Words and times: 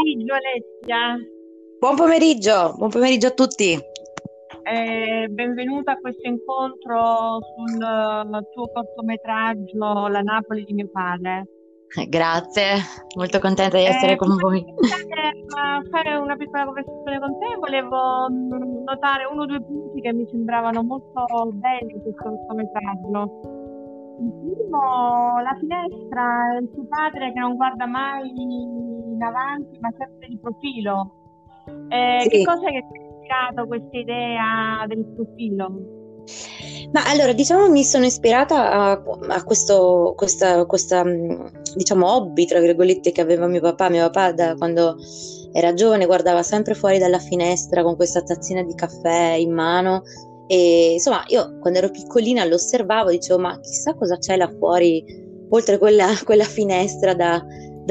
pomeriggio 0.00 0.32
Alessia. 0.32 1.18
Buon 1.78 1.96
pomeriggio, 1.96 2.74
buon 2.76 2.90
pomeriggio 2.90 3.26
a 3.28 3.30
tutti. 3.32 3.78
Eh, 4.62 5.28
benvenuta 5.28 5.92
a 5.92 5.96
questo 5.96 6.26
incontro 6.28 7.38
sul 7.40 7.76
uh, 7.80 8.40
tuo 8.52 8.70
cortometraggio 8.72 10.08
La 10.08 10.20
Napoli 10.20 10.64
di 10.64 10.72
mio 10.72 10.88
padre. 10.90 11.48
Eh, 11.98 12.06
grazie, 12.08 12.76
molto 13.16 13.40
contenta 13.40 13.76
di 13.76 13.84
essere 13.84 14.12
eh, 14.12 14.16
con 14.16 14.36
voi. 14.36 14.64
A 15.56 15.82
fare 15.90 16.16
una 16.16 16.36
piccola 16.36 16.64
conversazione 16.64 17.18
con 17.18 17.38
te, 17.38 17.56
volevo 17.58 18.30
mm, 18.30 18.84
notare 18.84 19.24
uno 19.24 19.42
o 19.42 19.46
due 19.46 19.60
punti 19.60 20.00
che 20.00 20.12
mi 20.12 20.26
sembravano 20.30 20.82
molto 20.82 21.26
belli 21.54 21.92
in 21.92 22.00
questo 22.00 22.22
cortometraggio. 22.22 23.58
Il 24.20 24.32
primo, 24.54 25.40
la 25.40 25.56
finestra, 25.58 26.58
il 26.60 26.70
tuo 26.72 26.86
padre 26.86 27.32
che 27.32 27.40
non 27.40 27.56
guarda 27.56 27.86
mai 27.86 28.30
in 29.20 29.22
avanti, 29.22 29.78
ma 29.80 29.90
sempre 29.98 30.28
di 30.28 30.38
profilo. 30.38 31.14
Eh, 31.88 32.22
sì. 32.22 32.28
Che 32.28 32.44
cosa 32.44 32.66
che 32.70 32.84
ti 32.90 32.98
ha 32.98 33.10
ispirato 33.10 33.66
questa 33.66 33.96
idea 33.96 34.84
del 34.88 35.04
profilo? 35.14 35.98
Ma 36.92 37.02
allora, 37.06 37.32
diciamo, 37.32 37.68
mi 37.68 37.84
sono 37.84 38.04
ispirata 38.04 38.70
a, 38.72 39.02
a 39.28 39.44
questo 39.44 40.14
questa, 40.16 40.64
questa, 40.64 41.04
diciamo, 41.74 42.06
hobby, 42.06 42.46
tra 42.46 42.60
virgolette, 42.60 43.12
che 43.12 43.20
aveva 43.20 43.46
mio 43.46 43.60
papà. 43.60 43.90
Mio 43.90 44.08
papà, 44.10 44.32
da 44.32 44.54
quando 44.56 44.96
era 45.52 45.74
giovane, 45.74 46.06
guardava 46.06 46.42
sempre 46.42 46.74
fuori 46.74 46.98
dalla 46.98 47.18
finestra 47.18 47.82
con 47.82 47.96
questa 47.96 48.22
tazzina 48.22 48.62
di 48.62 48.74
caffè 48.74 49.34
in 49.34 49.52
mano 49.52 50.02
e 50.52 50.94
insomma, 50.94 51.22
io 51.28 51.58
quando 51.60 51.78
ero 51.78 51.90
piccolina 51.90 52.44
lo 52.44 52.56
osservavo, 52.56 53.10
dicevo, 53.10 53.38
ma 53.38 53.60
chissà 53.60 53.94
cosa 53.94 54.18
c'è 54.18 54.36
là 54.36 54.48
fuori, 54.58 55.04
oltre 55.48 55.78
quella, 55.78 56.08
quella 56.24 56.42
finestra 56.42 57.14
da, 57.14 57.40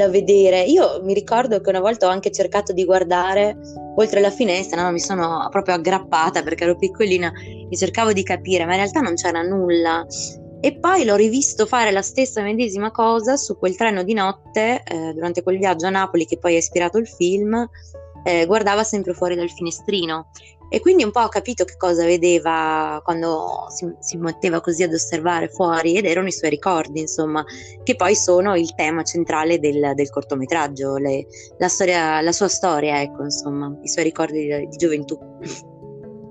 da, 0.04 0.08
vedere. 0.08 0.62
Io 0.62 1.00
mi 1.02 1.14
ricordo 1.14 1.60
che 1.60 1.68
una 1.68 1.80
volta 1.80 2.06
ho 2.06 2.10
anche 2.10 2.30
cercato 2.30 2.72
di 2.72 2.84
guardare 2.84 3.58
oltre 3.96 4.20
la 4.20 4.30
finestra, 4.30 4.82
no? 4.82 4.92
mi 4.92 5.00
sono 5.00 5.46
proprio 5.50 5.74
aggrappata 5.74 6.42
perché 6.42 6.64
ero 6.64 6.76
piccolina 6.76 7.32
e 7.68 7.76
cercavo 7.76 8.12
di 8.12 8.22
capire, 8.22 8.64
ma 8.64 8.72
in 8.72 8.78
realtà 8.78 9.00
non 9.00 9.14
c'era 9.14 9.42
nulla. 9.42 10.06
E 10.62 10.78
poi 10.78 11.04
l'ho 11.04 11.16
rivisto 11.16 11.64
fare 11.66 11.90
la 11.90 12.02
stessa 12.02 12.42
medesima 12.42 12.90
cosa 12.90 13.36
su 13.36 13.58
quel 13.58 13.76
treno 13.76 14.02
di 14.02 14.12
notte 14.12 14.82
eh, 14.84 15.12
durante 15.14 15.42
quel 15.42 15.58
viaggio 15.58 15.86
a 15.86 15.90
Napoli 15.90 16.26
che 16.26 16.38
poi 16.38 16.54
ha 16.54 16.58
ispirato 16.58 16.98
il 16.98 17.08
film. 17.08 17.68
Eh, 18.22 18.44
guardava 18.44 18.84
sempre 18.84 19.14
fuori 19.14 19.34
dal 19.34 19.48
finestrino 19.48 20.28
e 20.72 20.78
quindi 20.80 21.02
un 21.02 21.10
po' 21.10 21.22
ho 21.22 21.28
capito 21.28 21.64
che 21.64 21.76
cosa 21.76 22.04
vedeva 22.04 23.00
quando 23.02 23.66
si, 23.70 23.92
si, 23.98 24.16
metteva 24.18 24.60
così 24.60 24.84
ad 24.84 24.92
osservare 24.92 25.48
fuori 25.48 25.96
ed 25.96 26.04
erano 26.04 26.28
i 26.28 26.32
suoi 26.32 26.48
ricordi, 26.48 27.00
insomma, 27.00 27.44
che 27.82 27.96
poi 27.96 28.14
sono 28.14 28.54
il 28.54 28.72
tema 28.76 29.02
centrale 29.02 29.58
del, 29.58 29.94
del 29.96 30.10
cortometraggio, 30.10 30.96
le, 30.96 31.26
la, 31.58 31.66
storia, 31.66 32.20
la, 32.20 32.30
sua 32.30 32.46
storia, 32.46 33.00
ecco, 33.02 33.24
insomma, 33.24 33.76
i 33.82 33.88
suoi 33.88 34.04
ricordi 34.04 34.46
di, 34.46 34.68
di 34.68 34.76
gioventù. 34.76 35.18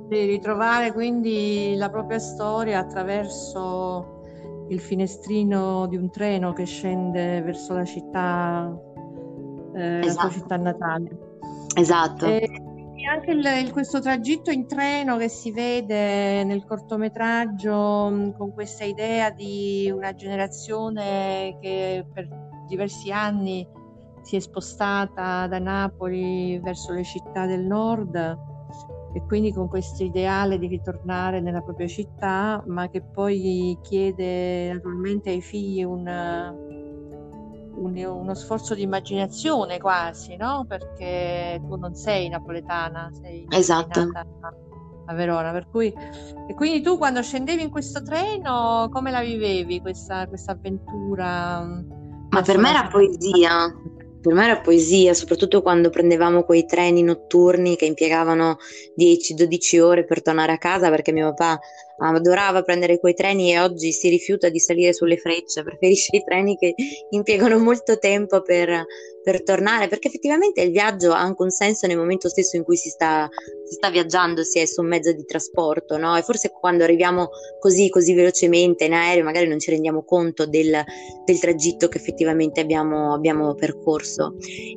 Di 0.08 0.26
ritrovare 0.26 0.94
quindi 0.94 1.76
la 1.76 1.90
propria 1.90 2.20
storia 2.20 2.80
attraverso 2.80 4.22
il 4.70 4.80
finestrino 4.80 5.86
di 5.88 5.98
un 5.98 6.10
treno 6.10 6.54
che 6.54 6.64
scende 6.64 7.42
verso 7.42 7.73
la 7.73 7.84
città, 7.84 8.73
eh, 9.76 10.00
esatto. 10.00 10.06
la 10.06 10.12
sua 10.12 10.12
esatto. 10.12 10.30
città 10.32 10.56
natale. 10.56 11.10
Esatto. 11.76 12.26
E, 12.26 12.69
anche 13.10 13.32
il, 13.32 13.44
il, 13.44 13.72
questo 13.72 14.00
tragitto 14.00 14.52
in 14.52 14.68
treno 14.68 15.18
che 15.18 15.30
si 15.30 15.52
vede 15.52 16.44
nel 16.44 16.64
cortometraggio 16.64 18.34
con 18.38 18.52
questa 18.54 18.84
idea 18.84 19.32
di 19.32 19.92
una 19.94 20.14
generazione 20.14 21.58
che 21.60 22.06
per 22.14 22.28
diversi 22.68 23.12
anni 23.12 23.68
si 24.22 24.36
è 24.36 24.40
spostata 24.40 25.48
da 25.48 25.60
Napoli 25.60 26.60
verso 26.60 26.94
le 26.94 27.04
città 27.04 27.48
del 27.48 27.66
nord 27.66 28.16
e 29.12 29.23
quindi 29.26 29.52
con 29.52 29.67
questo 29.67 30.04
ideale 30.04 30.60
di 30.60 30.67
ritornare 30.67 31.39
nella 31.42 31.62
propria 31.62 31.88
città, 31.88 32.64
ma 32.67 32.89
che 32.89 33.02
poi 33.02 33.76
chiede 33.82 34.72
naturalmente 34.73 35.32
ai 35.32 35.42
figli 35.42 35.83
un, 35.83 36.06
un, 37.80 37.98
uno 37.98 38.34
sforzo 38.34 38.76
di 38.76 38.82
immaginazione 38.82 39.80
quasi, 39.80 40.36
no? 40.36 40.66
Perché 40.67 41.62
tu 41.67 41.76
non 41.76 41.95
sei 41.95 42.30
napoletana, 42.30 43.10
sei 43.22 43.45
esatto. 43.50 44.10
a 45.06 45.14
Verona, 45.14 45.52
per 45.52 45.67
cui 45.70 45.92
e 46.48 46.54
quindi 46.54 46.82
tu 46.82 46.98
quando 46.98 47.22
scendevi 47.22 47.64
in 47.64 47.70
questo 47.70 48.04
treno 48.04 48.89
come 48.92 49.10
la 49.10 49.22
vivevi 49.22 49.82
questa, 49.82 50.28
questa 50.28 50.52
avventura? 50.52 51.62
Ma 52.30 52.42
per 52.44 52.58
me 52.60 52.70
era 52.70 52.88
poesia, 52.88 53.73
per 54.22 54.34
me 54.34 54.44
era 54.44 54.60
poesia, 54.60 55.14
soprattutto 55.14 55.62
quando 55.62 55.90
prendevamo 55.90 56.44
quei 56.44 56.66
treni 56.66 57.04
notturni 57.04 57.76
che 57.76 57.86
impiegavano 57.86 58.58
10-12 58.98 59.80
ore 59.80 60.06
per 60.06 60.22
tornare 60.22 60.52
a 60.52 60.58
casa 60.58 60.90
perché 60.90 61.12
mio 61.12 61.34
papà 61.34 61.60
adorava 62.00 62.62
prendere 62.64 63.00
quei 63.00 63.14
treni 63.14 63.52
e 63.52 63.60
oggi 63.60 63.92
si 63.92 64.10
rifiuta 64.10 64.50
di 64.50 64.60
salire 64.60 64.94
sulle 64.94 65.18
frecce, 65.18 65.64
preferisce 65.64 66.16
i 66.16 66.24
treni 66.24 66.56
che 66.56 66.74
impiegano 67.10 67.58
molto 67.60 67.98
tempo 67.98 68.42
per, 68.42 68.86
per 69.24 69.44
tornare, 69.44 69.88
perché 69.88 70.08
effettivamente 70.08 70.62
il 70.62 70.72
viaggio 70.72 71.12
ha 71.12 71.20
anche 71.20 71.42
un 71.42 71.52
senso 71.52 71.88
nel 71.88 71.98
momento 71.98 72.30
stesso 72.30 72.56
in 72.56 72.64
cui 72.64 72.78
si 72.78 72.90
sta, 72.90 73.28
si 73.66 73.74
sta 73.74 73.90
viaggiando, 73.90 74.44
si 74.44 74.60
è 74.60 74.66
su 74.66 74.82
un 74.82 74.88
mezzo 74.88 75.12
di 75.12 75.26
trasporto, 75.26 75.98
no? 75.98 76.16
E 76.16 76.22
forse 76.22 76.52
quando 76.52 76.84
arriviamo 76.84 77.30
così, 77.60 77.90
così 77.90 78.14
velocemente 78.14 78.86
in 78.86 78.94
aereo 78.94 79.24
magari 79.24 79.48
non 79.48 79.60
ci 79.60 79.72
rendiamo 79.72 80.04
conto 80.04 80.46
del, 80.46 80.84
del 81.26 81.40
tragitto 81.40 81.88
che 81.90 81.98
effettivamente 81.98 82.62
abbiamo, 82.62 83.14
abbiamo 83.14 83.54
percorso. 83.56 84.08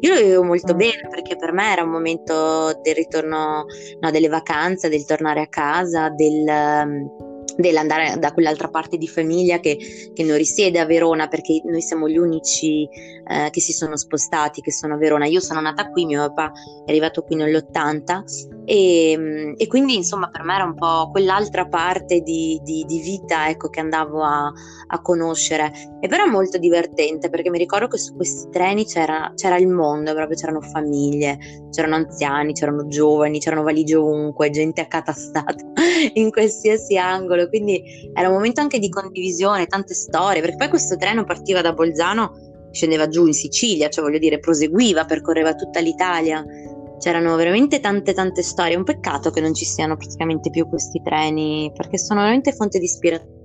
Io 0.00 0.12
lo 0.15 0.20
vivevo 0.20 0.44
molto 0.44 0.75
mm. 0.75 0.76
bene 0.76 1.09
perché 1.09 1.37
per 1.37 1.53
me 1.53 1.72
era 1.72 1.82
un 1.82 1.91
momento 1.91 2.78
del 2.82 2.94
ritorno 2.94 3.65
no, 4.00 4.10
delle 4.10 4.28
vacanze, 4.28 4.88
del 4.88 5.04
tornare 5.04 5.41
a 5.41 5.48
casa, 5.48 6.09
del 6.10 7.10
dell'andare 7.56 8.19
da 8.19 8.32
quell'altra 8.32 8.69
parte 8.69 8.97
di 8.97 9.09
famiglia 9.09 9.59
che, 9.60 9.76
che, 10.12 10.25
non 10.25 10.37
risiede 10.37 10.78
a 10.78 10.87
Verona 10.87 11.28
perché 11.28 11.60
noi 11.65 11.82
siamo 11.82 12.09
gli 12.09 12.16
unici 12.16 12.84
eh, 12.84 13.50
che 13.50 13.60
si 13.60 13.72
sono 13.72 13.97
spostati, 13.97 14.60
che 14.60 14.72
sono 14.72 14.94
a 14.94 14.97
Verona. 14.97 15.26
Io 15.26 15.41
sono 15.41 15.60
nata 15.60 15.91
qui, 15.91 16.06
mio 16.06 16.20
papà 16.28 16.53
è 16.87 16.91
arrivato 16.91 17.22
qui 17.22 17.37
nell'80 17.37 18.62
e, 18.65 19.55
e 19.56 19.67
quindi 19.67 19.97
insomma 19.97 20.28
per 20.28 20.45
me 20.45 20.55
era 20.55 20.65
un 20.65 20.75
po' 20.75 21.11
quell'altra 21.11 21.67
parte 21.67 22.21
di, 22.21 22.61
di, 22.62 22.84
di 22.87 23.00
vita 23.00 23.49
ecco, 23.49 23.69
che 23.69 23.81
andavo 23.81 24.23
a, 24.23 24.53
a, 24.87 25.00
conoscere. 25.00 25.73
E 26.00 26.09
però 26.09 26.27
molto 26.27 26.59
divertente 26.59 27.28
perché 27.28 27.50
mi 27.50 27.59
ricordo 27.59 27.89
che 27.89 27.99
su 27.99 28.15
questi 28.15 28.49
treni 28.50 28.84
c'era, 28.84 29.33
c'era 29.34 29.56
il 29.56 29.69
mondo, 29.69 30.15
proprio 30.15 30.37
c'erano 30.37 30.61
famiglie, 30.61 31.39
c'erano 31.71 31.97
anziani, 31.97 32.53
c'erano 32.53 32.87
giovani, 32.87 33.41
c'erano 33.41 33.62
valigie 33.62 33.97
ovunque, 33.97 34.50
gente 34.50 34.81
accatastata 34.81 35.56
in 36.15 36.31
qualsiasi 36.31 36.97
angolo, 36.97 37.49
quindi 37.49 38.11
era 38.15 38.29
un 38.29 38.34
momento 38.34 38.61
anche 38.61 38.79
di 38.79 38.89
condivisione, 38.89 39.67
tante 39.67 39.94
storie, 39.94 40.41
perché 40.41 40.56
poi 40.56 40.69
questo 40.69 40.97
treno 40.97 41.25
partiva 41.25 41.61
da 41.61 41.73
Bolzano, 41.73 42.50
scendeva 42.73 43.06
giù 43.06 43.27
in 43.27 43.34
Sicilia, 43.34 43.89
cioè 43.89 44.03
voglio 44.03 44.19
dire, 44.19 44.39
proseguiva, 44.39 45.05
percorreva 45.05 45.55
tutta 45.55 45.81
l'Italia. 45.81 46.44
C'erano 47.03 47.35
veramente 47.35 47.81
tante 47.81 48.15
tante 48.15 48.45
storie, 48.45 48.77
un 48.77 48.85
peccato 48.85 49.31
che 49.31 49.41
non 49.41 49.55
ci 49.55 49.65
siano 49.65 49.97
praticamente 49.97 50.51
più 50.51 50.69
questi 50.69 51.03
treni, 51.03 51.73
perché 51.75 51.99
sono 51.99 52.21
veramente 52.21 52.53
fonte 52.53 52.79
di 52.79 52.85
ispirazione. 52.85 53.41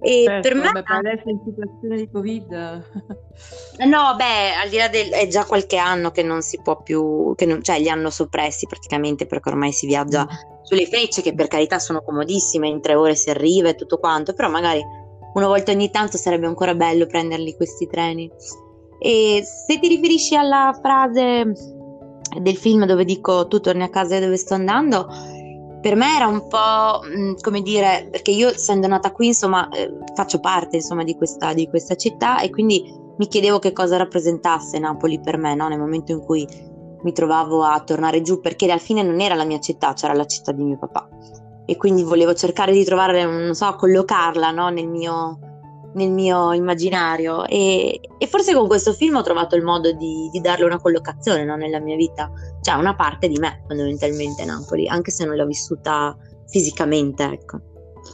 E 0.00 0.22
certo, 0.24 0.48
per 0.48 0.56
me 0.56 0.70
vabbè, 0.72 0.94
adesso 0.94 1.28
in 1.28 1.40
situazione 1.44 1.96
di 1.96 2.08
Covid. 2.10 2.50
no, 3.84 4.14
beh, 4.16 4.54
al 4.62 4.68
di 4.70 4.76
là 4.78 4.88
del 4.88 5.10
è 5.10 5.26
già 5.26 5.44
qualche 5.44 5.76
anno 5.76 6.10
che 6.10 6.22
non 6.22 6.40
si 6.40 6.58
può 6.62 6.80
più, 6.80 7.34
che 7.34 7.44
non, 7.44 7.62
cioè 7.62 7.78
li 7.78 7.90
hanno 7.90 8.08
soppressi 8.08 8.66
praticamente 8.66 9.26
perché 9.26 9.50
ormai 9.50 9.72
si 9.72 9.86
viaggia 9.86 10.22
mm. 10.24 10.62
sulle 10.62 10.86
frecce 10.86 11.20
che 11.20 11.34
per 11.34 11.48
carità 11.48 11.78
sono 11.78 12.02
comodissime, 12.02 12.66
in 12.66 12.80
tre 12.80 12.94
ore 12.94 13.14
si 13.14 13.28
arriva 13.28 13.68
e 13.68 13.74
tutto 13.74 13.98
quanto, 13.98 14.32
però 14.32 14.48
magari 14.48 14.82
una 15.34 15.48
volta 15.48 15.72
ogni 15.72 15.90
tanto 15.90 16.16
sarebbe 16.16 16.46
ancora 16.46 16.74
bello 16.74 17.04
prenderli 17.04 17.54
questi 17.56 17.86
treni. 17.86 18.30
E 18.98 19.42
se 19.44 19.78
ti 19.78 19.88
riferisci 19.88 20.34
alla 20.34 20.78
frase 20.80 21.52
del 22.40 22.56
film 22.56 22.86
dove 22.86 23.04
dico 23.04 23.46
tu 23.46 23.60
torni 23.60 23.82
a 23.82 23.88
casa 23.88 24.18
dove 24.18 24.36
sto 24.36 24.54
andando, 24.54 25.08
per 25.80 25.94
me 25.94 26.16
era 26.16 26.26
un 26.26 26.48
po' 26.48 27.00
come 27.40 27.62
dire, 27.62 28.08
perché 28.10 28.32
io 28.32 28.48
essendo 28.48 28.88
nata 28.88 29.12
qui, 29.12 29.28
insomma, 29.28 29.68
eh, 29.68 29.92
faccio 30.14 30.40
parte 30.40 30.76
insomma 30.76 31.04
di 31.04 31.14
questa, 31.14 31.52
di 31.52 31.68
questa, 31.68 31.94
città 31.94 32.40
e 32.40 32.50
quindi 32.50 32.92
mi 33.16 33.28
chiedevo 33.28 33.60
che 33.60 33.72
cosa 33.72 33.96
rappresentasse 33.96 34.78
Napoli 34.78 35.20
per 35.20 35.38
me, 35.38 35.54
no? 35.54 35.68
nel 35.68 35.78
momento 35.78 36.10
in 36.10 36.24
cui 36.24 36.44
mi 37.02 37.12
trovavo 37.12 37.62
a 37.62 37.80
tornare 37.80 38.20
giù, 38.20 38.40
perché 38.40 38.64
alla 38.64 38.78
fine 38.78 39.02
non 39.02 39.20
era 39.20 39.36
la 39.36 39.44
mia 39.44 39.60
città, 39.60 39.92
c'era 39.92 40.12
la 40.12 40.26
città 40.26 40.50
di 40.50 40.64
mio 40.64 40.76
papà. 40.76 41.08
E 41.64 41.76
quindi 41.76 42.02
volevo 42.02 42.34
cercare 42.34 42.72
di 42.72 42.82
trovare, 42.82 43.24
non 43.24 43.54
so, 43.54 43.72
collocarla 43.76 44.50
no? 44.50 44.68
nel 44.70 44.88
mio, 44.88 45.38
nel 45.94 46.10
mio 46.10 46.52
immaginario 46.52 47.46
e, 47.46 48.00
e, 48.18 48.26
forse 48.26 48.54
con 48.54 48.66
questo 48.66 48.92
film 48.92 49.16
ho 49.16 49.22
trovato 49.22 49.56
il 49.56 49.62
modo 49.62 49.92
di, 49.92 50.28
di 50.30 50.40
darle 50.40 50.64
una 50.64 50.78
collocazione 50.78 51.44
no, 51.44 51.56
nella 51.56 51.80
mia 51.80 51.96
vita, 51.96 52.30
cioè 52.60 52.74
una 52.74 52.94
parte 52.94 53.28
di 53.28 53.38
me 53.38 53.62
fondamentalmente 53.66 54.44
Napoli, 54.44 54.88
anche 54.88 55.10
se 55.10 55.24
non 55.24 55.36
l'ho 55.36 55.46
vissuta 55.46 56.16
fisicamente, 56.46 57.24
ecco. 57.24 57.60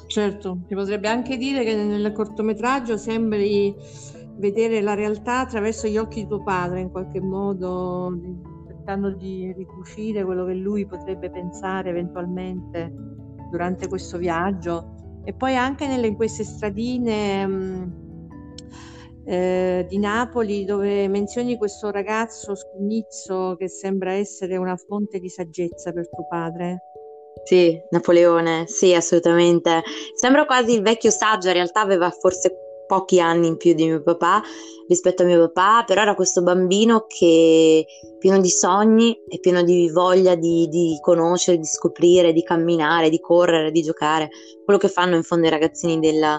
Certo, 0.06 0.58
si 0.68 0.74
potrebbe 0.74 1.08
anche 1.08 1.36
dire 1.36 1.64
che 1.64 1.74
nel 1.74 2.12
cortometraggio 2.12 2.96
sembri 2.96 3.74
vedere 4.36 4.80
la 4.80 4.94
realtà 4.94 5.40
attraverso 5.40 5.86
gli 5.86 5.96
occhi 5.96 6.22
di 6.22 6.28
tuo 6.28 6.42
padre, 6.42 6.80
in 6.80 6.90
qualche 6.90 7.20
modo, 7.20 8.12
cercando 8.66 9.10
di 9.10 9.52
ricucire 9.52 10.24
quello 10.24 10.44
che 10.44 10.54
lui 10.54 10.86
potrebbe 10.86 11.30
pensare 11.30 11.90
eventualmente 11.90 12.92
durante 13.50 13.88
questo 13.88 14.18
viaggio. 14.18 14.91
E 15.24 15.32
poi 15.34 15.56
anche 15.56 15.86
nelle, 15.86 16.08
in 16.08 16.16
queste 16.16 16.44
stradine 16.44 17.46
mh, 17.46 18.02
eh, 19.24 19.86
di 19.88 19.98
Napoli 19.98 20.64
dove 20.64 21.06
menzioni 21.08 21.56
questo 21.56 21.90
ragazzo 21.90 22.54
scugnizzo 22.54 23.54
che 23.56 23.68
sembra 23.68 24.12
essere 24.12 24.56
una 24.56 24.76
fonte 24.76 25.18
di 25.20 25.28
saggezza 25.28 25.92
per 25.92 26.08
tuo 26.08 26.26
padre. 26.26 26.82
Sì, 27.44 27.80
Napoleone, 27.90 28.66
sì, 28.66 28.94
assolutamente. 28.94 29.82
Sembra 30.14 30.44
quasi 30.44 30.74
il 30.74 30.82
vecchio 30.82 31.10
saggio, 31.10 31.48
in 31.48 31.54
realtà 31.54 31.80
aveva 31.80 32.10
forse 32.10 32.61
pochi 32.92 33.20
anni 33.20 33.46
in 33.46 33.56
più 33.56 33.72
di 33.72 33.86
mio 33.86 34.02
papà 34.02 34.42
rispetto 34.86 35.22
a 35.22 35.24
mio 35.24 35.38
papà, 35.48 35.84
però 35.86 36.02
era 36.02 36.14
questo 36.14 36.42
bambino 36.42 37.06
che 37.08 37.86
pieno 38.18 38.38
di 38.38 38.50
sogni 38.50 39.18
e 39.26 39.40
pieno 39.40 39.62
di 39.62 39.88
voglia 39.88 40.34
di, 40.34 40.68
di 40.68 40.98
conoscere, 41.00 41.56
di 41.56 41.64
scoprire, 41.64 42.34
di 42.34 42.42
camminare, 42.42 43.08
di 43.08 43.18
correre, 43.18 43.70
di 43.70 43.80
giocare, 43.80 44.28
quello 44.62 44.78
che 44.78 44.88
fanno 44.88 45.16
in 45.16 45.22
fondo 45.22 45.46
i 45.46 45.50
ragazzini 45.50 46.00
della, 46.00 46.38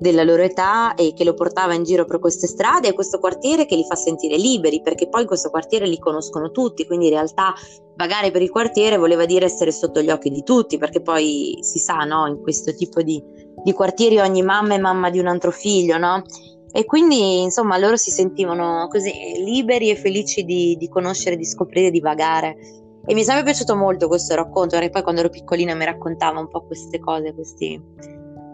della 0.00 0.24
loro 0.24 0.42
età 0.42 0.94
e 0.94 1.12
che 1.14 1.22
lo 1.22 1.34
portava 1.34 1.74
in 1.74 1.84
giro 1.84 2.04
per 2.04 2.18
queste 2.18 2.48
strade 2.48 2.88
e 2.88 2.92
questo 2.92 3.20
quartiere 3.20 3.64
che 3.64 3.76
li 3.76 3.84
fa 3.84 3.94
sentire 3.94 4.36
liberi 4.36 4.82
perché 4.82 5.08
poi 5.08 5.24
questo 5.24 5.50
quartiere 5.50 5.86
li 5.86 6.00
conoscono 6.00 6.50
tutti 6.50 6.84
quindi 6.84 7.06
in 7.06 7.12
realtà 7.12 7.54
vagare 7.94 8.30
per 8.30 8.42
il 8.42 8.50
quartiere 8.50 8.98
voleva 8.98 9.24
dire 9.24 9.46
essere 9.46 9.72
sotto 9.72 10.02
gli 10.02 10.10
occhi 10.10 10.30
di 10.30 10.42
tutti 10.42 10.76
perché 10.76 11.00
poi 11.00 11.56
si 11.60 11.78
sa 11.78 12.04
no 12.04 12.26
in 12.26 12.42
questo 12.42 12.74
tipo 12.74 13.00
di, 13.00 13.22
di 13.66 13.72
quartieri 13.72 14.20
ogni 14.20 14.42
mamma 14.42 14.74
è 14.74 14.78
mamma 14.78 15.10
di 15.10 15.18
un 15.18 15.26
altro 15.26 15.50
figlio 15.50 15.98
no 15.98 16.22
e 16.70 16.84
quindi 16.84 17.42
insomma 17.42 17.76
loro 17.78 17.96
si 17.96 18.12
sentivano 18.12 18.86
così 18.88 19.10
liberi 19.44 19.90
e 19.90 19.96
felici 19.96 20.44
di, 20.44 20.76
di 20.78 20.88
conoscere 20.88 21.34
di 21.34 21.44
scoprire 21.44 21.90
di 21.90 21.98
vagare 21.98 22.56
e 23.04 23.12
mi 23.12 23.22
è 23.22 23.24
sempre 23.24 23.42
piaciuto 23.42 23.74
molto 23.74 24.06
questo 24.06 24.36
racconto 24.36 24.76
perché 24.76 24.90
poi 24.90 25.02
quando 25.02 25.20
ero 25.20 25.30
piccolina 25.30 25.74
mi 25.74 25.84
raccontava 25.84 26.38
un 26.38 26.46
po' 26.46 26.64
queste 26.64 27.00
cose 27.00 27.34
questi 27.34 27.82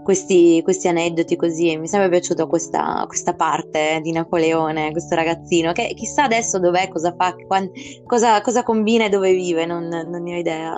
questi, 0.03 0.63
questi, 0.65 0.89
aneddoti 0.89 1.37
così. 1.37 1.77
Mi 1.77 1.85
è 1.85 1.87
sempre 1.87 2.09
piaciuta 2.09 2.47
questa, 2.47 3.05
questa, 3.07 3.35
parte 3.35 4.01
di 4.03 4.11
Napoleone, 4.11 4.91
questo 4.91 5.15
ragazzino, 5.15 5.71
che 5.71 5.93
chissà 5.95 6.25
adesso 6.25 6.59
dov'è, 6.59 6.89
cosa 6.89 7.15
fa, 7.17 7.37
quando, 7.47 7.71
cosa, 8.05 8.41
cosa, 8.41 8.65
combina 8.65 9.05
e 9.05 9.11
dove 9.11 9.33
vive, 9.33 9.65
non, 9.65 9.87
non 9.87 10.23
ne 10.25 10.35
ho 10.35 10.39
idea. 10.39 10.75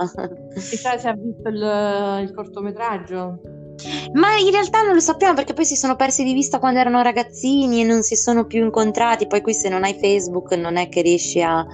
Chissà 0.53 0.99
se 0.99 1.09
ha 1.09 1.15
visto 1.15 1.49
il, 1.49 2.21
il 2.23 2.35
cortometraggio. 2.35 3.63
Ma 4.13 4.37
in 4.37 4.51
realtà 4.51 4.83
non 4.83 4.95
lo 4.95 5.01
sappiamo 5.01 5.35
perché 5.35 5.53
poi 5.53 5.65
si 5.65 5.77
sono 5.77 5.97
persi 5.97 6.25
di 6.25 6.33
vista 6.33 6.59
quando 6.59 6.79
erano 6.79 7.03
ragazzini 7.03 7.81
e 7.81 7.85
non 7.85 8.03
si 8.03 8.17
sono 8.17 8.47
più 8.47 8.65
incontrati. 8.65 9.27
Poi 9.27 9.41
qui 9.43 9.55
se 9.55 9.69
non 9.69 9.85
hai 9.85 9.95
Facebook 9.95 10.53
non 10.53 10.77
è 10.77 10.89
che 10.89 11.03
riesci 11.03 11.43
a, 11.43 11.67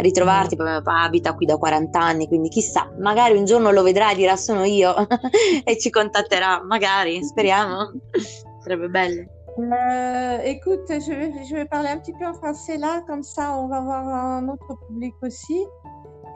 ritrovarti, 0.00 0.56
poi 0.56 0.66
mio 0.66 0.82
papà 0.82 1.02
abita 1.02 1.34
qui 1.34 1.46
da 1.46 1.56
40 1.56 1.98
anni, 1.98 2.26
quindi 2.28 2.48
chissà, 2.48 2.90
magari 2.98 3.36
un 3.36 3.44
giorno 3.44 3.70
lo 3.70 3.82
vedrà 3.82 4.12
e 4.12 4.14
dirà 4.14 4.36
sono 4.36 4.64
io 4.64 4.94
e 5.64 5.78
ci 5.78 5.90
contatterà, 5.90 6.62
magari, 6.64 7.22
speriamo, 7.24 7.92
sarebbe 8.62 8.88
bello. 8.88 9.24
Euh, 9.58 10.38
écoute, 10.44 11.00
je 11.00 11.12
vais, 11.12 11.32
je 11.44 11.52
vais, 11.52 11.66
parler 11.66 11.88
un 11.88 11.98
petit 11.98 12.12
peu 12.12 12.24
en 12.24 12.34
français 12.34 12.78
là, 12.78 13.02
comme 13.08 13.24
ça 13.24 13.56
on 13.58 13.66
va 13.66 13.80
voir 13.80 14.06
un 14.06 14.48
autre 14.48 14.78
public 14.86 15.14
aussi. 15.22 15.64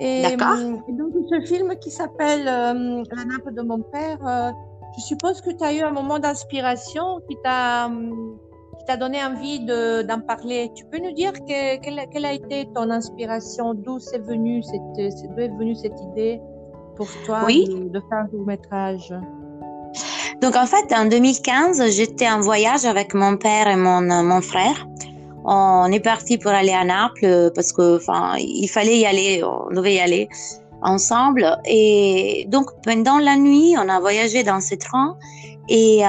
Et, 0.01 0.23
D'accord. 0.23 0.57
Euh, 0.59 0.79
donc 0.89 1.13
ce 1.31 1.47
film 1.47 1.77
qui 1.77 1.93
s'appelle 1.93 2.49
euh, 2.49 3.05
La 3.13 3.25
nappe 3.25 3.55
de 3.55 3.63
mon 3.63 3.81
père, 3.81 4.19
euh, 4.27 4.51
je 4.97 5.03
suppose 5.03 5.41
que 5.41 5.51
tu 5.51 5.65
as 5.65 5.73
eu 5.73 5.81
un 5.81 5.91
moment 5.91 6.19
d'inspiration 6.19 7.21
qui 7.29 7.37
t'a 7.43 7.91
qui 8.79 8.87
t'a 8.87 8.97
donné 8.97 9.23
envie 9.23 9.61
d'en 9.61 10.21
parler. 10.21 10.71
Tu 10.75 10.85
peux 10.87 10.99
nous 10.99 11.13
dire 11.13 11.33
que, 11.33 11.79
quelle, 11.81 12.01
quelle, 12.11 12.25
a 12.25 12.33
été 12.33 12.69
ton 12.75 12.91
inspiration, 12.91 13.75
d'où 13.75 13.99
c'est 13.99 14.19
venu 14.19 14.63
cette, 14.63 14.81
d'où 14.97 15.41
est 15.41 15.57
venue 15.57 15.75
cette 15.75 16.01
idée 16.11 16.41
pour 16.97 17.07
toi 17.25 17.43
oui. 17.47 17.67
de, 17.69 18.01
faire 18.01 18.19
un 18.19 18.27
court 18.27 18.47
métrage? 18.47 19.15
Donc 20.41 20.57
en 20.57 20.67
fait, 20.67 20.93
en 20.93 21.05
2015, 21.05 21.91
j'étais 21.91 22.29
en 22.29 22.41
voyage 22.41 22.85
avec 22.85 23.15
mon 23.15 23.37
père 23.37 23.69
et 23.69 23.77
mon, 23.77 24.01
mon 24.01 24.41
frère. 24.41 24.89
On 25.45 25.87
est 25.93 26.01
parti 26.01 26.39
pour 26.39 26.51
aller 26.51 26.73
à 26.73 26.85
Naples 26.85 27.53
parce 27.55 27.73
que, 27.73 27.97
enfin, 27.97 28.35
il 28.39 28.69
fallait 28.69 28.99
y 28.99 29.07
aller, 29.07 29.43
on 29.45 29.73
devait 29.73 29.95
y 29.95 30.01
aller 30.01 30.29
ensemble. 30.83 31.59
Et 31.65 32.47
donc 32.49 32.71
pendant 32.83 33.19
la 33.19 33.37
nuit, 33.37 33.75
on 33.79 33.89
a 33.89 34.01
voyagé 34.01 34.43
dans 34.43 34.61
ce 34.61 34.75
train 34.75 35.17
et 35.69 36.05
euh, 36.05 36.09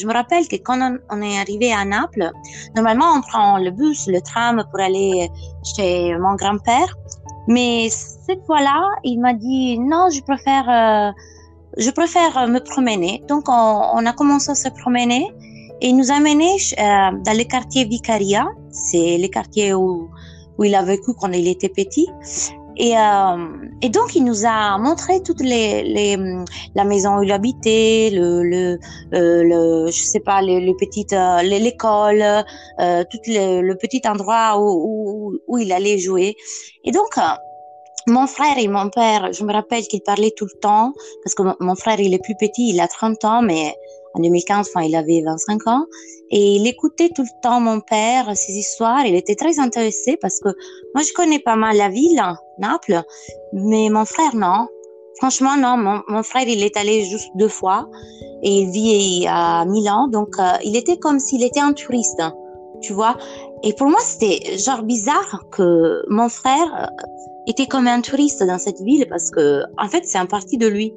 je 0.00 0.06
me 0.06 0.12
rappelle 0.12 0.46
que 0.46 0.56
quand 0.56 0.78
on, 1.10 1.22
est 1.22 1.38
arrivé 1.38 1.72
à 1.72 1.84
Naples, 1.84 2.30
normalement 2.76 3.12
on 3.16 3.20
prend 3.20 3.58
le 3.58 3.70
bus, 3.70 4.06
le 4.06 4.20
tram 4.20 4.64
pour 4.70 4.80
aller 4.80 5.28
chez 5.64 6.16
mon 6.18 6.34
grand-père. 6.34 6.94
Mais 7.48 7.88
cette 7.90 8.44
fois-là, 8.46 8.80
il 9.02 9.20
m'a 9.20 9.34
dit 9.34 9.78
non, 9.78 10.08
je 10.10 10.22
préfère, 10.22 10.68
euh, 10.70 11.12
je 11.76 11.90
préfère 11.90 12.46
me 12.46 12.60
promener. 12.60 13.22
Donc 13.28 13.48
on, 13.48 13.82
on, 13.94 14.06
a 14.06 14.12
commencé 14.12 14.52
à 14.52 14.54
se 14.54 14.68
promener 14.68 15.26
et 15.80 15.88
il 15.88 15.96
nous 15.96 16.12
a 16.12 16.20
menés 16.20 16.56
euh, 16.78 17.18
dans 17.24 17.36
le 17.36 17.44
quartier 17.44 17.84
Vicaria. 17.84 18.46
C'est 18.70 19.18
le 19.18 19.26
quartier 19.26 19.74
où, 19.74 20.08
où 20.58 20.64
il 20.64 20.74
a 20.76 20.82
vécu 20.82 21.12
quand 21.18 21.32
il 21.32 21.48
était 21.48 21.68
petit. 21.68 22.08
Et, 22.76 22.96
euh, 22.96 23.46
et, 23.82 23.88
donc, 23.88 24.14
il 24.14 24.24
nous 24.24 24.46
a 24.46 24.78
montré 24.78 25.22
toutes 25.22 25.40
les, 25.40 25.82
les 25.82 26.16
la 26.74 26.84
maison 26.84 27.18
où 27.18 27.22
il 27.22 27.32
habitait, 27.32 28.10
le, 28.12 28.42
le, 28.42 28.78
euh, 29.14 29.42
le 29.44 29.90
je 29.90 30.02
sais 30.02 30.20
pas, 30.20 30.40
les, 30.42 30.60
les 30.60 30.74
petites, 30.74 31.12
euh, 31.12 31.42
l'école, 31.42 32.22
euh, 32.22 33.04
tout 33.10 33.18
le, 33.26 33.60
le, 33.60 33.76
petit 33.76 34.00
endroit 34.06 34.58
où, 34.58 34.68
où, 34.68 35.38
où, 35.46 35.58
il 35.58 35.72
allait 35.72 35.98
jouer. 35.98 36.36
Et 36.84 36.92
donc, 36.92 37.18
euh, 37.18 37.22
mon 38.06 38.26
frère 38.26 38.58
et 38.58 38.68
mon 38.68 38.88
père, 38.90 39.32
je 39.32 39.44
me 39.44 39.52
rappelle 39.52 39.84
qu'ils 39.84 40.02
parlaient 40.02 40.32
tout 40.36 40.46
le 40.46 40.58
temps, 40.60 40.92
parce 41.22 41.34
que 41.34 41.42
mon, 41.60 41.74
frère, 41.74 42.00
il 42.00 42.14
est 42.14 42.22
plus 42.22 42.34
petit, 42.34 42.70
il 42.70 42.80
a 42.80 42.88
30 42.88 43.24
ans, 43.24 43.42
mais 43.42 43.74
en 44.14 44.20
2015, 44.20 44.68
enfin, 44.68 44.84
il 44.84 44.94
avait 44.94 45.22
25 45.22 45.66
ans. 45.66 45.86
Et 46.30 46.56
il 46.56 46.66
écoutait 46.66 47.10
tout 47.10 47.22
le 47.22 47.42
temps 47.42 47.60
mon 47.60 47.80
père, 47.80 48.36
ses 48.36 48.52
histoires. 48.52 49.04
Il 49.06 49.14
était 49.14 49.34
très 49.34 49.58
intéressé 49.58 50.16
parce 50.20 50.40
que 50.40 50.48
moi, 50.94 51.02
je 51.06 51.12
connais 51.12 51.38
pas 51.38 51.56
mal 51.56 51.76
la 51.76 51.88
ville, 51.88 52.22
Naples, 52.58 53.02
mais 53.52 53.88
mon 53.90 54.04
frère, 54.04 54.34
non. 54.34 54.66
Franchement, 55.18 55.56
non. 55.56 55.76
Mon, 55.76 56.02
mon 56.08 56.22
frère, 56.22 56.48
il 56.48 56.62
est 56.62 56.76
allé 56.76 57.04
juste 57.04 57.28
deux 57.36 57.48
fois 57.48 57.86
et 58.42 58.50
il 58.50 58.70
vit 58.70 59.26
à 59.28 59.64
Milan. 59.66 60.08
Donc, 60.08 60.38
euh, 60.38 60.52
il 60.64 60.76
était 60.76 60.96
comme 60.96 61.18
s'il 61.18 61.44
était 61.44 61.60
un 61.60 61.74
touriste, 61.74 62.22
tu 62.80 62.92
vois. 62.94 63.16
Et 63.62 63.74
pour 63.74 63.88
moi, 63.88 64.00
c'était 64.00 64.58
genre 64.58 64.82
bizarre 64.82 65.44
que 65.52 66.02
mon 66.08 66.28
frère 66.28 66.90
était 67.46 67.66
comme 67.66 67.86
un 67.86 68.00
touriste 68.00 68.42
dans 68.44 68.58
cette 68.58 68.80
ville 68.80 69.06
parce 69.08 69.30
que, 69.30 69.62
en 69.78 69.88
fait, 69.88 70.04
c'est 70.04 70.18
un 70.18 70.26
parti 70.26 70.58
de 70.58 70.66
lui. 70.66 70.92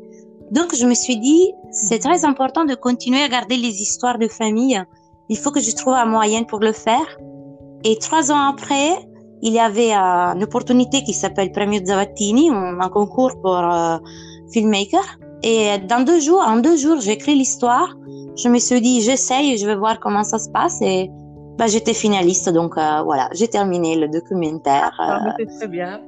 Donc, 0.51 0.75
je 0.75 0.85
me 0.85 0.93
suis 0.93 1.17
dit, 1.17 1.53
c'est 1.71 1.99
très 1.99 2.23
important 2.23 2.65
de 2.65 2.75
continuer 2.75 3.21
à 3.21 3.27
garder 3.27 3.57
les 3.57 3.81
histoires 3.81 4.19
de 4.19 4.27
famille. 4.27 4.81
Il 5.29 5.37
faut 5.37 5.51
que 5.51 5.59
je 5.59 5.75
trouve 5.75 5.93
un 5.93 6.05
moyen 6.05 6.43
pour 6.43 6.59
le 6.59 6.71
faire. 6.71 7.17
Et 7.83 7.97
trois 7.97 8.31
ans 8.31 8.49
après, 8.53 8.89
il 9.41 9.53
y 9.53 9.59
avait 9.59 9.93
euh, 9.93 10.35
une 10.35 10.43
opportunité 10.43 11.03
qui 11.03 11.13
s'appelle 11.13 11.51
Premio 11.51 11.83
Zavattini, 11.83 12.49
un, 12.51 12.89
concours 12.89 13.31
pour 13.41 13.57
euh, 13.57 13.97
filmmaker. 14.51 15.05
Et 15.43 15.77
dans 15.87 16.03
deux 16.03 16.19
jours, 16.19 16.43
en 16.45 16.57
deux 16.57 16.77
jours, 16.77 16.99
j'ai 16.99 17.13
écrit 17.13 17.35
l'histoire. 17.35 17.95
Je 18.37 18.49
me 18.49 18.59
suis 18.59 18.81
dit, 18.81 19.01
j'essaye, 19.01 19.57
je 19.57 19.65
vais 19.65 19.75
voir 19.75 19.99
comment 19.99 20.23
ça 20.23 20.39
se 20.39 20.49
passe. 20.49 20.81
Et 20.81 21.09
bah, 21.57 21.67
j'étais 21.67 21.93
finaliste, 21.93 22.49
donc 22.49 22.77
euh, 22.77 23.01
voilà, 23.03 23.29
j'ai 23.33 23.47
terminé 23.47 23.95
le 23.95 24.07
documentaire. 24.09 24.93
Ah, 24.99 25.35
très 25.57 25.67
bien. 25.67 26.01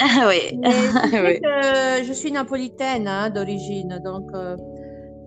Ah, 0.00 0.28
oui. 0.28 0.58
oui. 0.62 1.40
Que 1.40 2.04
je 2.04 2.12
suis 2.12 2.32
napolitaine 2.32 3.06
hein, 3.06 3.30
d'origine, 3.30 4.00
donc 4.04 4.30
euh, 4.34 4.56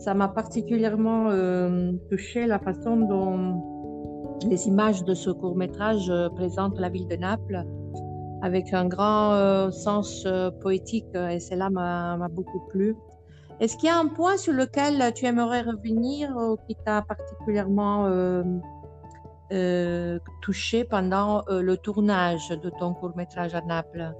ça 0.03 0.13
m'a 0.13 0.27
particulièrement 0.27 1.29
euh, 1.29 1.93
touché 2.09 2.45
la 2.45 2.59
façon 2.59 2.97
dont 2.97 4.37
les 4.45 4.67
images 4.67 5.05
de 5.05 5.13
ce 5.13 5.29
court 5.29 5.55
métrage 5.55 6.09
euh, 6.09 6.27
présentent 6.27 6.77
la 6.77 6.89
ville 6.89 7.07
de 7.07 7.15
Naples 7.15 7.63
avec 8.41 8.73
un 8.73 8.85
grand 8.85 9.33
euh, 9.33 9.71
sens 9.71 10.27
poétique 10.59 11.15
et 11.15 11.39
cela 11.39 11.69
m'a 11.69 12.27
beaucoup 12.29 12.59
plu. 12.69 12.97
Est-ce 13.61 13.77
qu'il 13.77 13.87
y 13.87 13.91
a 13.91 13.97
un 13.97 14.07
point 14.07 14.35
sur 14.35 14.51
lequel 14.51 15.13
tu 15.13 15.25
aimerais 15.25 15.61
revenir 15.61 16.35
ou 16.35 16.57
qui 16.67 16.75
t'a 16.85 17.01
particulièrement 17.03 18.09
touché 20.41 20.83
pendant 20.83 21.43
le 21.47 21.77
tournage 21.77 22.49
de 22.49 22.69
ton 22.69 22.93
court 22.93 23.15
métrage 23.15 23.55
à 23.55 23.61
Naples? 23.61 24.13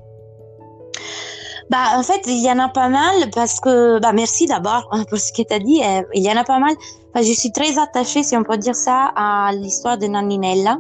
Bah, 1.69 1.97
en 1.97 2.03
fait, 2.03 2.21
il 2.27 2.43
y 2.43 2.51
en 2.51 2.59
a 2.59 2.69
pas 2.69 2.89
mal 2.89 3.29
parce 3.33 3.59
que, 3.59 3.99
bah, 3.99 4.13
merci 4.13 4.45
d'abord 4.45 4.87
hein, 4.91 5.03
pour 5.09 5.17
ce 5.17 5.31
que 5.31 5.41
tu 5.41 5.53
as 5.53 5.59
dit. 5.59 5.81
Euh, 5.83 6.01
il 6.13 6.23
y 6.23 6.31
en 6.31 6.37
a 6.37 6.43
pas 6.43 6.59
mal. 6.59 6.73
Enfin, 7.09 7.25
je 7.25 7.33
suis 7.33 7.51
très 7.51 7.77
attachée, 7.79 8.23
si 8.23 8.35
on 8.35 8.43
peut 8.43 8.57
dire 8.57 8.75
ça, 8.75 9.11
à 9.15 9.51
l'histoire 9.53 9.97
de 9.97 10.07
Naninella 10.07 10.79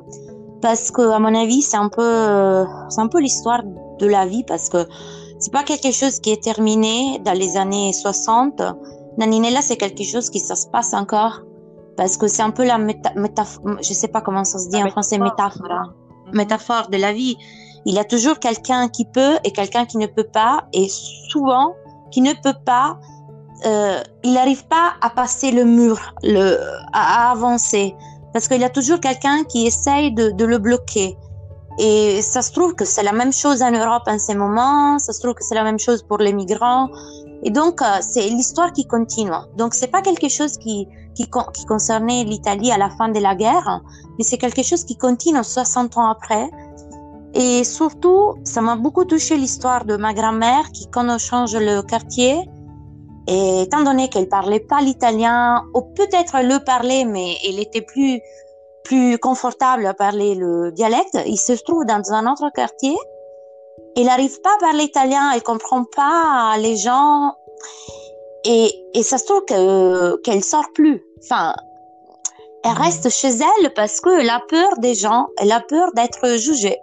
parce 0.61 0.91
que, 0.91 1.01
à 1.01 1.19
mon 1.19 1.35
avis, 1.35 1.61
c'est 1.61 1.77
un 1.77 1.89
peu, 1.89 2.65
c'est 2.89 3.01
un 3.01 3.07
peu 3.07 3.19
l'histoire 3.19 3.61
de 3.99 4.07
la 4.07 4.25
vie 4.25 4.43
parce 4.45 4.69
que 4.69 4.87
c'est 5.37 5.51
pas 5.51 5.63
quelque 5.63 5.91
chose 5.91 6.19
qui 6.19 6.31
est 6.31 6.41
terminé 6.41 7.19
dans 7.25 7.37
les 7.37 7.57
années 7.57 7.91
60. 7.91 8.61
Naninella, 9.17 9.61
c'est 9.61 9.75
quelque 9.75 10.03
chose 10.03 10.29
qui 10.29 10.39
ça 10.39 10.55
se 10.55 10.67
passe 10.67 10.93
encore 10.93 11.41
parce 11.97 12.17
que 12.17 12.27
c'est 12.27 12.41
un 12.41 12.51
peu 12.51 12.65
la 12.65 12.77
métaphore, 12.77 13.77
je 13.81 13.93
sais 13.93 14.07
pas 14.07 14.21
comment 14.21 14.43
ça 14.43 14.57
se 14.57 14.69
dit 14.69 14.81
en 14.81 14.89
français, 14.89 15.17
métaphore, 15.17 15.69
hein. 15.69 15.93
métaphore 16.31 16.87
de 16.89 16.97
la 16.97 17.13
vie. 17.13 17.37
Il 17.85 17.95
y 17.95 17.99
a 17.99 18.03
toujours 18.03 18.39
quelqu'un 18.39 18.87
qui 18.87 19.05
peut 19.05 19.37
et 19.43 19.51
quelqu'un 19.51 19.85
qui 19.85 19.97
ne 19.97 20.07
peut 20.07 20.27
pas, 20.31 20.65
et 20.73 20.87
souvent, 20.89 21.75
qui 22.11 22.21
ne 22.21 22.33
peut 22.33 22.57
pas, 22.65 22.97
euh, 23.65 24.01
il 24.23 24.33
n'arrive 24.33 24.65
pas 24.67 24.93
à 25.01 25.09
passer 25.09 25.51
le 25.51 25.65
mur, 25.65 25.99
le, 26.23 26.57
à, 26.93 27.31
avancer, 27.31 27.95
parce 28.33 28.47
qu'il 28.47 28.61
y 28.61 28.65
a 28.65 28.69
toujours 28.69 28.99
quelqu'un 28.99 29.43
qui 29.43 29.65
essaye 29.65 30.13
de, 30.13 30.31
de, 30.31 30.45
le 30.45 30.57
bloquer. 30.57 31.17
Et 31.79 32.21
ça 32.21 32.41
se 32.41 32.51
trouve 32.51 32.75
que 32.75 32.85
c'est 32.85 33.03
la 33.03 33.13
même 33.13 33.33
chose 33.33 33.61
en 33.61 33.71
Europe 33.71 34.03
en 34.07 34.19
ce 34.19 34.33
moment, 34.33 34.99
ça 34.99 35.11
se 35.11 35.19
trouve 35.21 35.33
que 35.33 35.43
c'est 35.43 35.55
la 35.55 35.63
même 35.63 35.79
chose 35.79 36.03
pour 36.03 36.19
les 36.19 36.33
migrants. 36.33 36.89
Et 37.43 37.49
donc, 37.49 37.81
euh, 37.81 37.85
c'est 38.01 38.27
l'histoire 38.29 38.71
qui 38.71 38.85
continue. 38.85 39.31
Donc, 39.57 39.73
c'est 39.73 39.87
pas 39.87 40.01
quelque 40.01 40.29
chose 40.29 40.57
qui, 40.57 40.87
qui, 41.15 41.29
qui 41.53 41.65
concernait 41.65 42.23
l'Italie 42.23 42.71
à 42.71 42.77
la 42.77 42.89
fin 42.89 43.09
de 43.09 43.19
la 43.19 43.35
guerre, 43.35 43.81
mais 44.17 44.23
c'est 44.23 44.37
quelque 44.37 44.63
chose 44.63 44.83
qui 44.83 44.97
continue 44.97 45.43
60 45.43 45.97
ans 45.97 46.09
après. 46.09 46.49
Et 47.33 47.63
surtout, 47.63 48.35
ça 48.43 48.61
m'a 48.61 48.75
beaucoup 48.75 49.05
touché 49.05 49.37
l'histoire 49.37 49.85
de 49.85 49.97
ma 49.97 50.13
grand-mère 50.13 50.69
qui, 50.71 50.87
quand 50.89 51.07
on 51.09 51.17
change 51.17 51.55
le 51.55 51.81
quartier, 51.81 52.47
et 53.27 53.61
étant 53.61 53.81
donné 53.81 54.09
qu'elle 54.09 54.27
parlait 54.27 54.59
pas 54.59 54.81
l'italien, 54.81 55.63
ou 55.73 55.81
peut-être 55.81 56.41
le 56.43 56.63
parlait, 56.63 57.05
mais 57.05 57.37
elle 57.47 57.59
était 57.59 57.81
plus, 57.81 58.19
plus 58.83 59.17
confortable 59.17 59.85
à 59.85 59.93
parler 59.93 60.35
le 60.35 60.71
dialecte, 60.71 61.17
il 61.25 61.37
se 61.37 61.53
trouve 61.63 61.85
dans 61.85 62.11
un 62.11 62.31
autre 62.31 62.49
quartier. 62.53 62.95
Elle 63.95 64.05
n'arrive 64.05 64.39
pas 64.41 64.53
à 64.55 64.59
parler 64.59 64.83
italien, 64.83 65.31
elle 65.33 65.43
comprend 65.43 65.85
pas 65.85 66.55
les 66.59 66.75
gens. 66.75 67.33
Et, 68.45 68.71
et 68.93 69.03
ça 69.03 69.17
se 69.17 69.25
trouve 69.25 69.45
que, 69.45 70.21
qu'elle 70.21 70.43
sort 70.43 70.71
plus. 70.73 71.01
Enfin, 71.23 71.55
elle 72.63 72.73
reste 72.73 73.09
chez 73.09 73.29
elle 73.29 73.73
parce 73.73 74.01
qu'elle 74.01 74.29
a 74.29 74.41
peur 74.49 74.77
des 74.77 74.95
gens, 74.95 75.27
elle 75.37 75.51
a 75.51 75.61
peur 75.61 75.91
d'être 75.95 76.37
jugée. 76.37 76.77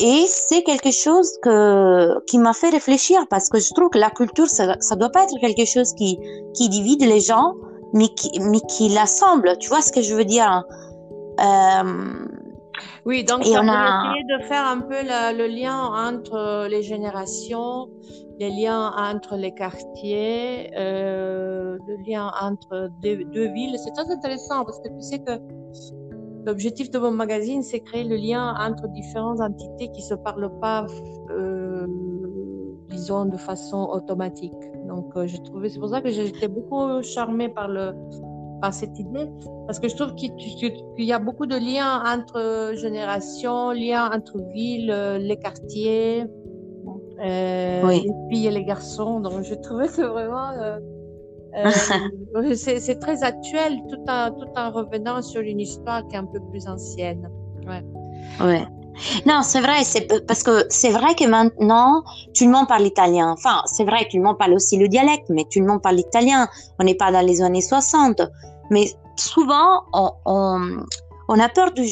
Et 0.00 0.24
c'est 0.26 0.62
quelque 0.62 0.90
chose 0.90 1.30
que, 1.42 2.24
qui 2.24 2.38
m'a 2.38 2.54
fait 2.54 2.70
réfléchir 2.70 3.26
parce 3.28 3.50
que 3.50 3.58
je 3.58 3.72
trouve 3.74 3.90
que 3.90 3.98
la 3.98 4.10
culture, 4.10 4.46
ça, 4.46 4.76
ça 4.80 4.96
doit 4.96 5.10
pas 5.10 5.24
être 5.24 5.38
quelque 5.40 5.66
chose 5.66 5.92
qui, 5.92 6.18
qui 6.54 6.70
divide 6.70 7.02
les 7.02 7.20
gens, 7.20 7.54
mais 7.92 8.08
qui, 8.08 8.30
mais 8.40 8.60
qui 8.60 8.88
l'assemble. 8.88 9.58
Tu 9.58 9.68
vois 9.68 9.82
ce 9.82 9.92
que 9.92 10.00
je 10.00 10.14
veux 10.14 10.24
dire? 10.24 10.64
Euh, 11.40 12.26
oui, 13.04 13.24
donc 13.24 13.42
on 13.44 13.68
a 13.68 14.12
essayé 14.12 14.24
de 14.38 14.44
faire 14.44 14.66
un 14.66 14.80
peu 14.80 15.02
le 15.02 15.46
lien 15.48 15.78
entre 16.08 16.66
les 16.68 16.82
générations, 16.82 17.88
les 18.38 18.50
liens 18.50 18.92
entre 18.96 19.36
les 19.36 19.52
quartiers, 19.52 20.70
euh, 20.78 21.76
le 21.86 21.96
lien 22.06 22.30
entre 22.40 22.88
deux, 23.02 23.24
deux 23.24 23.52
villes. 23.52 23.76
C'est 23.82 23.92
très 23.92 24.10
intéressant 24.10 24.64
parce 24.64 24.78
que 24.80 24.88
tu 24.88 25.00
sais 25.00 25.18
que 25.18 25.38
l'objectif 26.46 26.90
de 26.90 26.98
mon 26.98 27.10
magazine, 27.10 27.62
c'est 27.62 27.80
créer 27.80 28.04
le 28.04 28.16
lien 28.16 28.54
entre 28.58 28.88
différentes 28.88 29.40
entités 29.40 29.90
qui 29.92 30.02
se 30.02 30.14
parlent 30.14 30.52
pas, 30.60 30.86
euh, 31.30 31.86
disons, 32.88 33.26
de 33.26 33.36
façon 33.36 33.88
automatique. 33.92 34.52
Donc, 34.88 35.16
euh, 35.16 35.26
j'ai 35.26 35.42
trouvé, 35.42 35.68
c'est 35.68 35.78
pour 35.78 35.88
ça 35.88 36.00
que 36.00 36.10
j'étais 36.10 36.48
beaucoup 36.48 37.02
charmée 37.02 37.48
par 37.48 37.68
le, 37.68 37.92
par 38.60 38.74
cette 38.74 38.98
idée, 38.98 39.28
parce 39.66 39.78
que 39.78 39.88
je 39.88 39.96
trouve 39.96 40.14
qu'il 40.14 40.32
y 40.98 41.12
a 41.12 41.18
beaucoup 41.18 41.46
de 41.46 41.56
liens 41.56 42.02
entre 42.04 42.72
générations, 42.74 43.70
liens 43.70 44.10
entre 44.12 44.38
villes, 44.52 44.94
les 45.20 45.36
quartiers, 45.36 46.26
euh, 47.24 47.88
les 47.88 48.12
filles 48.30 48.46
et 48.46 48.50
les 48.50 48.64
garçons. 48.64 49.20
Donc, 49.20 49.42
je 49.42 49.54
trouvais 49.54 49.88
que 49.88 50.02
vraiment, 50.02 50.50
euh, 51.56 52.54
c'est 52.54 52.98
très 53.00 53.22
actuel, 53.22 53.80
tout 53.88 54.04
en, 54.08 54.70
revenant 54.70 55.22
sur 55.22 55.40
une 55.40 55.60
histoire 55.60 56.06
qui 56.08 56.16
est 56.16 56.18
un 56.18 56.26
peu 56.26 56.40
plus 56.50 56.66
ancienne. 56.66 57.28
Ouais. 57.66 58.64
Non, 59.26 59.42
c'est 59.42 59.60
vrai, 59.60 59.82
parce 60.26 60.42
que 60.42 60.66
c'est 60.68 60.90
vrai 60.90 61.14
que 61.14 61.24
maintenant, 61.26 62.02
tout 62.34 62.44
le 62.44 62.50
monde 62.50 62.68
parle 62.68 62.86
italien. 62.86 63.30
Enfin, 63.30 63.62
c'est 63.66 63.84
vrai 63.84 64.06
tout 64.10 64.16
le 64.16 64.22
monde 64.22 64.38
parle 64.38 64.52
aussi 64.54 64.76
le 64.76 64.88
dialecte, 64.88 65.26
mais 65.30 65.44
tout 65.50 65.60
le 65.60 65.66
monde 65.66 65.82
parle 65.82 65.98
italien. 65.98 66.48
On 66.78 66.84
n'est 66.84 66.94
pas 66.94 67.10
dans 67.10 67.24
les 67.24 67.42
années 67.42 67.62
60. 67.62 68.20
Mais 68.70 68.92
souvent, 69.16 69.84
on, 69.92 70.84
a 71.38 71.48
peur 71.48 71.72
du, 71.72 71.86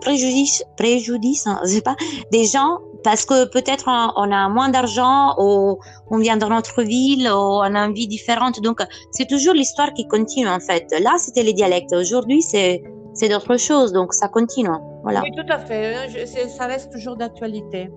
préjudice, 0.00 0.62
préjudice 0.76 1.46
hein, 1.46 1.60
je 1.64 1.70
sais 1.70 1.80
pas, 1.80 1.96
des 2.30 2.44
gens 2.44 2.78
parce 3.02 3.24
que 3.24 3.44
peut-être 3.44 3.86
on, 3.88 4.32
a 4.32 4.48
moins 4.48 4.68
d'argent 4.68 5.34
ou 5.38 5.78
on 6.10 6.18
vient 6.18 6.36
de 6.36 6.46
notre 6.46 6.82
ville 6.82 7.28
ou 7.28 7.60
on 7.66 7.74
a 7.74 7.80
une 7.86 7.94
vie 7.94 8.08
différente. 8.08 8.60
Donc, 8.60 8.80
c'est 9.12 9.28
toujours 9.28 9.54
l'histoire 9.54 9.92
qui 9.92 10.08
continue 10.08 10.48
en 10.48 10.58
fait. 10.58 10.92
Là, 11.00 11.14
c'était 11.18 11.44
les 11.44 11.52
dialectes. 11.52 11.92
Aujourd'hui, 11.92 12.42
c'est 12.42 12.82
c'est 13.14 13.28
d'autres 13.28 13.56
choses, 13.56 13.92
donc 13.92 14.12
ça 14.12 14.28
continue. 14.28 14.68
Voilà. 15.02 15.22
Oui, 15.22 15.30
tout 15.34 15.50
à 15.50 15.58
fait. 15.58 16.26
ça 16.48 16.66
reste 16.66 16.92
toujours 16.92 17.16
d'actualité. 17.16 17.90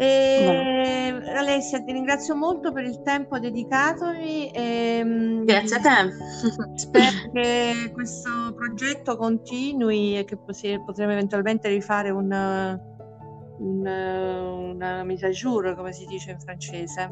E, 0.00 1.22
Alessia, 1.36 1.82
ti 1.82 1.92
ringrazio 1.92 2.34
molto 2.34 2.72
per 2.72 2.84
il 2.84 3.02
tempo 3.02 3.38
dedicatomi. 3.38 4.50
E, 4.50 5.02
mm, 5.04 5.44
Grazie 5.44 5.76
a 5.76 5.80
te. 5.80 6.12
Spero 6.74 7.30
che 7.34 7.90
questo 7.92 8.54
progetto 8.56 9.18
continui 9.18 10.16
e 10.16 10.24
che 10.24 10.38
potremo 10.38 11.12
eventualmente 11.12 11.68
rifare 11.68 12.08
un, 12.08 12.32
un, 13.58 13.86
una 13.86 15.02
mise 15.04 15.26
à 15.26 15.30
jour, 15.30 15.74
come 15.76 15.92
si 15.92 16.06
dice 16.06 16.30
in 16.30 16.40
francese. 16.40 17.10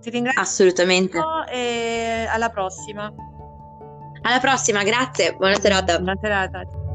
Ti 0.00 0.10
ringrazio. 0.10 0.42
Assolutamente. 0.42 1.20
E 1.52 2.26
alla 2.28 2.48
prossima. 2.48 3.14
Alla 4.22 4.40
prossima, 4.40 4.82
grazie. 4.82 5.36
Buona 5.36 5.54
serata. 5.54 5.98
Buona 5.98 6.18
serata. 6.20 6.87